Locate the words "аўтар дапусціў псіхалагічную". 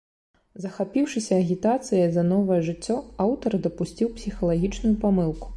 3.29-4.95